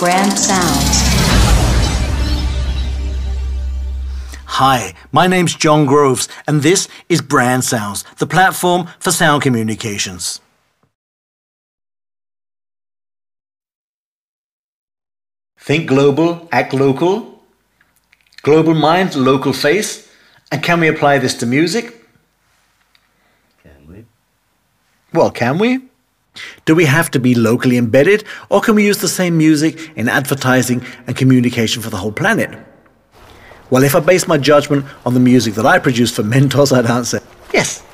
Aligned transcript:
Brand 0.00 0.32
Sounds. 0.32 0.96
Hi, 4.46 4.94
my 5.12 5.26
name's 5.26 5.54
John 5.54 5.84
Groves, 5.84 6.26
and 6.46 6.62
this 6.62 6.88
is 7.10 7.20
Brand 7.20 7.64
Sounds, 7.64 8.02
the 8.16 8.26
platform 8.26 8.88
for 8.98 9.12
sound 9.12 9.42
communications. 9.42 10.40
Think 15.58 15.86
global, 15.86 16.48
act 16.50 16.72
local. 16.72 17.42
Global 18.40 18.72
mind, 18.72 19.14
local 19.14 19.52
face. 19.52 20.10
And 20.50 20.62
can 20.62 20.80
we 20.80 20.88
apply 20.88 21.18
this 21.18 21.34
to 21.34 21.46
music? 21.46 22.08
Can 23.62 23.86
we? 23.86 24.06
Well, 25.12 25.30
can 25.30 25.58
we? 25.58 25.89
Do 26.64 26.74
we 26.74 26.84
have 26.84 27.10
to 27.12 27.18
be 27.18 27.34
locally 27.34 27.76
embedded, 27.76 28.24
or 28.48 28.60
can 28.60 28.74
we 28.74 28.86
use 28.86 28.98
the 28.98 29.08
same 29.08 29.36
music 29.36 29.90
in 29.96 30.08
advertising 30.08 30.84
and 31.06 31.16
communication 31.16 31.82
for 31.82 31.90
the 31.90 31.96
whole 31.96 32.12
planet? 32.12 32.50
Well, 33.70 33.84
if 33.84 33.94
I 33.94 34.00
base 34.00 34.26
my 34.26 34.38
judgment 34.38 34.84
on 35.06 35.14
the 35.14 35.20
music 35.20 35.54
that 35.54 35.66
I 35.66 35.78
produce 35.78 36.10
for 36.14 36.22
Mentos, 36.22 36.72
I'd 36.76 36.86
answer 36.86 37.20
yes. 37.52 37.84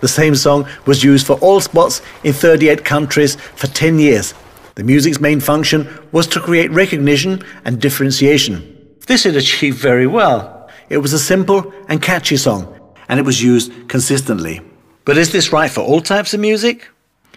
The 0.00 0.08
same 0.08 0.34
song 0.36 0.68
was 0.86 1.02
used 1.02 1.26
for 1.26 1.36
all 1.40 1.60
spots 1.60 2.02
in 2.22 2.32
38 2.32 2.84
countries 2.84 3.34
for 3.34 3.66
10 3.66 3.98
years. 3.98 4.32
The 4.76 4.84
music's 4.84 5.20
main 5.20 5.40
function 5.40 5.88
was 6.12 6.28
to 6.28 6.40
create 6.40 6.70
recognition 6.70 7.42
and 7.64 7.80
differentiation. 7.80 8.96
This 9.08 9.26
it 9.26 9.34
achieved 9.34 9.78
very 9.78 10.06
well. 10.06 10.70
It 10.88 10.98
was 10.98 11.12
a 11.12 11.18
simple 11.18 11.72
and 11.88 12.00
catchy 12.00 12.36
song, 12.36 12.78
and 13.08 13.18
it 13.18 13.26
was 13.26 13.42
used 13.42 13.72
consistently. 13.88 14.60
But 15.04 15.18
is 15.18 15.32
this 15.32 15.52
right 15.52 15.70
for 15.70 15.80
all 15.80 16.00
types 16.00 16.32
of 16.32 16.40
music? 16.40 16.88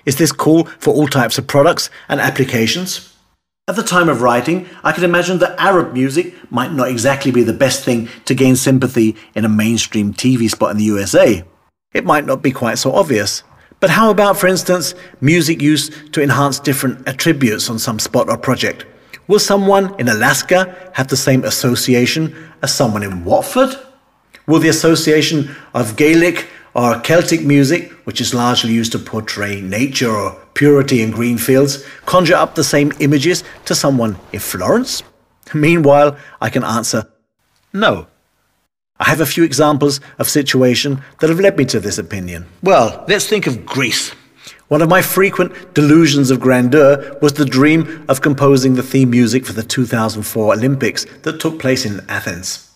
Is 0.05 0.15
this 0.15 0.31
cool 0.31 0.65
for 0.79 0.93
all 0.93 1.07
types 1.07 1.37
of 1.37 1.47
products 1.47 1.89
and 2.09 2.19
applications? 2.19 3.15
At 3.67 3.75
the 3.75 3.83
time 3.83 4.09
of 4.09 4.21
writing, 4.21 4.67
I 4.83 4.91
could 4.91 5.03
imagine 5.03 5.37
that 5.39 5.59
Arab 5.59 5.93
music 5.93 6.33
might 6.51 6.73
not 6.73 6.89
exactly 6.89 7.31
be 7.31 7.43
the 7.43 7.53
best 7.53 7.85
thing 7.85 8.09
to 8.25 8.33
gain 8.33 8.55
sympathy 8.55 9.15
in 9.35 9.45
a 9.45 9.49
mainstream 9.49 10.13
TV 10.13 10.49
spot 10.49 10.71
in 10.71 10.77
the 10.77 10.83
USA. 10.85 11.43
It 11.93 12.03
might 12.03 12.25
not 12.25 12.41
be 12.41 12.51
quite 12.51 12.79
so 12.79 12.91
obvious. 12.91 13.43
But 13.79 13.89
how 13.89 14.09
about, 14.09 14.37
for 14.37 14.47
instance, 14.47 14.93
music 15.21 15.61
used 15.61 16.13
to 16.13 16.21
enhance 16.21 16.59
different 16.59 17.07
attributes 17.07 17.69
on 17.69 17.79
some 17.79 17.99
spot 17.99 18.29
or 18.29 18.37
project? 18.37 18.85
Will 19.27 19.39
someone 19.39 19.95
in 19.99 20.07
Alaska 20.07 20.75
have 20.93 21.07
the 21.07 21.17
same 21.17 21.43
association 21.43 22.35
as 22.61 22.73
someone 22.73 23.03
in 23.03 23.23
Watford? 23.23 23.75
Will 24.47 24.59
the 24.59 24.69
association 24.69 25.55
of 25.73 25.95
Gaelic 25.95 26.47
or 26.73 26.99
Celtic 27.01 27.43
music, 27.43 27.91
which 28.11 28.19
is 28.19 28.33
largely 28.33 28.73
used 28.73 28.91
to 28.91 28.99
portray 28.99 29.61
nature 29.61 30.13
or 30.13 30.37
purity 30.53 31.01
in 31.01 31.11
green 31.11 31.37
fields, 31.37 31.85
conjure 32.05 32.35
up 32.35 32.55
the 32.55 32.63
same 32.63 32.91
images 32.99 33.41
to 33.63 33.73
someone 33.73 34.17
in 34.33 34.39
Florence? 34.41 35.01
Meanwhile, 35.53 36.17
I 36.41 36.49
can 36.49 36.65
answer 36.65 37.09
no. 37.71 38.07
I 38.99 39.05
have 39.05 39.21
a 39.21 39.25
few 39.25 39.45
examples 39.45 40.01
of 40.19 40.27
situation 40.27 41.01
that 41.21 41.29
have 41.29 41.39
led 41.39 41.55
me 41.55 41.63
to 41.67 41.79
this 41.79 41.97
opinion. 41.97 42.47
Well, 42.61 43.05
let's 43.07 43.27
think 43.27 43.47
of 43.47 43.65
Greece. 43.65 44.09
One 44.67 44.81
of 44.81 44.89
my 44.89 45.01
frequent 45.01 45.73
delusions 45.73 46.31
of 46.31 46.41
grandeur 46.41 47.17
was 47.21 47.31
the 47.31 47.45
dream 47.45 48.03
of 48.09 48.19
composing 48.19 48.73
the 48.75 48.83
theme 48.83 49.11
music 49.11 49.45
for 49.45 49.53
the 49.53 49.63
2004 49.63 50.53
Olympics 50.53 51.05
that 51.21 51.39
took 51.39 51.59
place 51.59 51.85
in 51.85 52.01
Athens. 52.09 52.71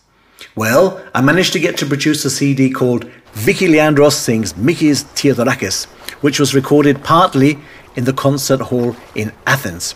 Well, 0.55 1.03
I 1.14 1.20
managed 1.20 1.52
to 1.53 1.59
get 1.59 1.75
to 1.80 1.86
produce 1.86 2.23
a 2.23 2.30
CD 2.30 2.70
called 2.70 3.11
Vicky 3.36 3.67
Leandros 3.67 4.14
Sings 4.14 4.53
Mikis 4.53 5.03
Theodorakis, 5.14 5.88
which 6.22 6.39
was 6.39 6.55
recorded 6.55 7.03
partly 7.03 7.59
in 7.97 8.05
the 8.05 8.14
concert 8.14 8.61
hall 8.61 8.95
in 9.14 9.33
Athens. 9.45 9.94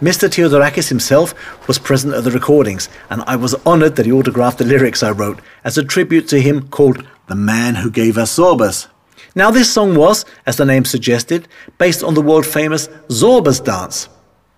Mr. 0.00 0.28
Theodorakis 0.28 0.88
himself 0.88 1.32
was 1.68 1.78
present 1.78 2.12
at 2.12 2.24
the 2.24 2.30
recordings, 2.32 2.88
and 3.08 3.22
I 3.28 3.36
was 3.36 3.54
honored 3.64 3.94
that 3.94 4.04
he 4.04 4.10
autographed 4.10 4.58
the 4.58 4.64
lyrics 4.64 5.04
I 5.04 5.12
wrote 5.12 5.38
as 5.62 5.78
a 5.78 5.84
tribute 5.84 6.26
to 6.28 6.40
him 6.40 6.68
called 6.68 7.06
The 7.28 7.36
Man 7.36 7.76
Who 7.76 7.88
Gave 7.88 8.18
Us 8.18 8.36
Zorbas. 8.36 8.88
Now, 9.36 9.52
this 9.52 9.72
song 9.72 9.94
was, 9.94 10.24
as 10.44 10.56
the 10.56 10.64
name 10.64 10.84
suggested, 10.84 11.46
based 11.78 12.02
on 12.02 12.14
the 12.14 12.20
world 12.20 12.46
famous 12.46 12.88
Zorbas 13.08 13.62
dance. 13.62 14.08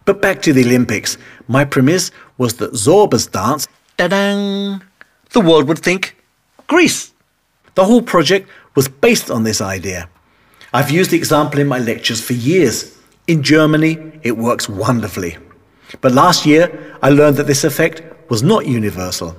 But 0.06 0.22
back 0.22 0.40
to 0.42 0.54
the 0.54 0.64
Olympics. 0.64 1.18
My 1.46 1.66
premise 1.66 2.10
was 2.38 2.54
that 2.54 2.72
Zorbas 2.72 3.30
dance, 3.30 3.68
da-dang, 3.98 4.82
the 5.32 5.40
world 5.42 5.68
would 5.68 5.78
think 5.78 6.16
Greece. 6.68 7.12
The 7.74 7.84
whole 7.84 8.02
project 8.02 8.48
was 8.74 8.88
based 8.88 9.30
on 9.30 9.44
this 9.44 9.60
idea. 9.60 10.08
I've 10.72 10.90
used 10.90 11.10
the 11.10 11.16
example 11.16 11.60
in 11.60 11.66
my 11.66 11.78
lectures 11.78 12.20
for 12.20 12.34
years. 12.34 12.98
In 13.26 13.42
Germany, 13.42 14.20
it 14.22 14.36
works 14.36 14.68
wonderfully. 14.68 15.36
But 16.00 16.12
last 16.12 16.44
year, 16.44 16.96
I 17.02 17.10
learned 17.10 17.36
that 17.36 17.46
this 17.46 17.64
effect 17.64 18.02
was 18.30 18.42
not 18.42 18.66
universal. 18.66 19.36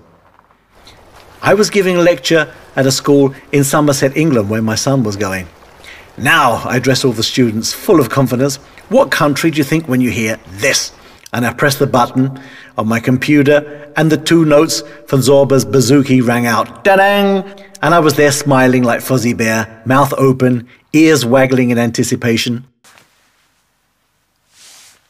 I 1.42 1.54
was 1.54 1.70
giving 1.70 1.96
a 1.96 2.02
lecture 2.02 2.54
at 2.76 2.86
a 2.86 2.92
school 2.92 3.34
in 3.52 3.64
Somerset, 3.64 4.18
England, 4.18 4.50
where 4.50 4.62
my 4.62 4.76
son 4.76 5.04
was 5.04 5.16
going. 5.16 5.48
Now, 6.18 6.56
I 6.68 6.78
address 6.78 7.06
all 7.06 7.14
the 7.14 7.24
students 7.24 7.72
full 7.72 8.00
of 8.00 8.10
confidence. 8.10 8.58
What 8.90 9.12
country 9.12 9.52
do 9.52 9.58
you 9.58 9.64
think 9.64 9.88
when 9.88 10.02
you 10.02 10.10
hear 10.10 10.38
this? 10.50 10.92
And 11.32 11.46
I 11.46 11.54
pressed 11.54 11.80
the 11.80 11.88
button 11.88 12.42
on 12.78 12.88
my 12.88 13.00
computer, 13.00 13.94
and 13.96 14.12
the 14.12 14.18
two 14.18 14.46
notes 14.46 14.82
from 15.08 15.22
Zorba's 15.22 15.64
bouzouki 15.64 16.26
rang 16.26 16.48
out. 16.48 16.84
Da-dang! 16.84 17.44
And 17.82 17.94
I 17.94 18.00
was 18.00 18.16
there 18.16 18.32
smiling 18.32 18.84
like 18.84 19.00
Fozzie 19.00 19.38
Bear, 19.38 19.82
mouth 19.86 20.14
open, 20.18 20.68
ears 20.92 21.26
waggling 21.26 21.70
in 21.70 21.78
anticipation. 21.78 22.66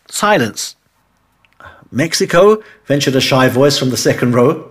Silence. 0.08 0.76
Mexico, 1.92 2.62
ventured 2.86 3.16
a 3.16 3.22
shy 3.22 3.48
voice 3.50 3.80
from 3.80 3.90
the 3.90 3.98
second 3.98 4.36
row. 4.36 4.70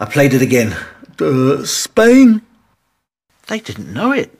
I 0.00 0.06
played 0.06 0.32
it 0.32 0.40
again. 0.40 0.74
Uh, 1.20 1.64
Spain? 1.64 2.40
They 3.48 3.60
didn't 3.60 3.92
know 3.92 4.12
it. 4.12 4.32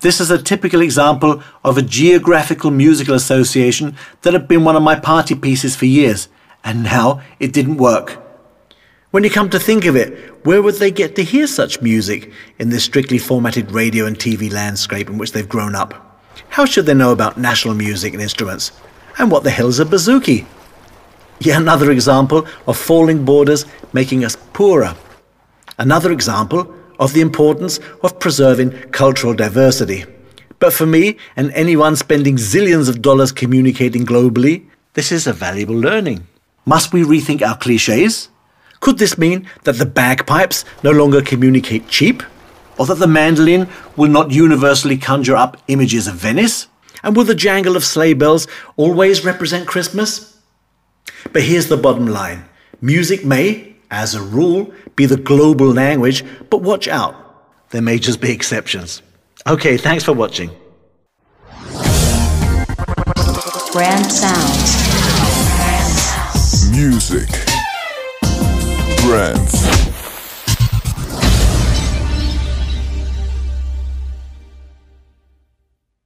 This 0.00 0.20
is 0.20 0.30
a 0.30 0.42
typical 0.42 0.82
example 0.82 1.42
of 1.64 1.78
a 1.78 1.82
geographical 1.82 2.70
musical 2.70 3.14
association 3.14 3.96
that 4.20 4.34
had 4.34 4.46
been 4.46 4.64
one 4.64 4.76
of 4.76 4.82
my 4.82 4.96
party 4.96 5.34
pieces 5.34 5.76
for 5.76 5.86
years, 5.86 6.28
and 6.62 6.82
now 6.82 7.22
it 7.40 7.54
didn't 7.54 7.78
work. 7.78 8.23
When 9.14 9.22
you 9.22 9.30
come 9.30 9.48
to 9.50 9.60
think 9.60 9.84
of 9.84 9.94
it, 9.94 10.12
where 10.44 10.60
would 10.60 10.74
they 10.74 10.90
get 10.90 11.14
to 11.14 11.22
hear 11.22 11.46
such 11.46 11.80
music 11.80 12.32
in 12.58 12.70
this 12.70 12.82
strictly 12.82 13.16
formatted 13.16 13.70
radio 13.70 14.06
and 14.06 14.18
TV 14.18 14.52
landscape 14.52 15.08
in 15.08 15.18
which 15.18 15.30
they've 15.30 15.48
grown 15.48 15.76
up? 15.76 16.20
How 16.48 16.64
should 16.64 16.86
they 16.86 16.94
know 16.94 17.12
about 17.12 17.38
national 17.38 17.74
music 17.74 18.12
and 18.12 18.20
instruments? 18.20 18.72
And 19.16 19.30
what 19.30 19.44
the 19.44 19.50
hell's 19.50 19.78
a 19.78 19.84
bouzouki? 19.84 20.46
Yet 21.38 21.60
another 21.60 21.92
example 21.92 22.44
of 22.66 22.76
falling 22.76 23.24
borders 23.24 23.66
making 23.92 24.24
us 24.24 24.36
poorer. 24.52 24.96
Another 25.78 26.10
example 26.10 26.74
of 26.98 27.12
the 27.12 27.20
importance 27.20 27.78
of 28.02 28.18
preserving 28.18 28.72
cultural 28.90 29.32
diversity. 29.32 30.06
But 30.58 30.72
for 30.72 30.86
me 30.86 31.18
and 31.36 31.52
anyone 31.52 31.94
spending 31.94 32.34
zillions 32.34 32.88
of 32.88 33.00
dollars 33.00 33.30
communicating 33.30 34.06
globally, 34.06 34.66
this 34.94 35.12
is 35.12 35.28
a 35.28 35.32
valuable 35.32 35.76
learning. 35.76 36.26
Must 36.66 36.92
we 36.92 37.02
rethink 37.04 37.42
our 37.42 37.56
cliches? 37.56 38.28
Could 38.84 38.98
this 38.98 39.16
mean 39.16 39.48
that 39.62 39.78
the 39.78 39.86
bagpipes 39.86 40.62
no 40.82 40.90
longer 40.90 41.22
communicate 41.22 41.88
cheap? 41.88 42.22
Or 42.76 42.84
that 42.84 42.96
the 42.96 43.06
mandolin 43.06 43.66
will 43.96 44.10
not 44.10 44.30
universally 44.30 44.98
conjure 44.98 45.36
up 45.36 45.56
images 45.68 46.06
of 46.06 46.16
Venice? 46.16 46.66
And 47.02 47.16
will 47.16 47.24
the 47.24 47.34
jangle 47.34 47.76
of 47.76 47.84
sleigh 47.84 48.12
bells 48.12 48.46
always 48.76 49.24
represent 49.24 49.66
Christmas? 49.66 50.38
But 51.32 51.44
here's 51.44 51.68
the 51.68 51.78
bottom 51.78 52.06
line 52.06 52.44
music 52.82 53.24
may, 53.24 53.74
as 53.90 54.14
a 54.14 54.20
rule, 54.20 54.70
be 54.96 55.06
the 55.06 55.16
global 55.16 55.68
language, 55.72 56.22
but 56.50 56.60
watch 56.60 56.86
out. 56.86 57.16
There 57.70 57.80
may 57.80 57.98
just 57.98 58.20
be 58.20 58.32
exceptions. 58.32 59.00
Okay, 59.46 59.78
thanks 59.78 60.04
for 60.04 60.12
watching. 60.12 60.50
Brand 63.72 64.12
Sounds. 64.12 64.74
Music. 66.70 67.53
Brands. 69.04 69.73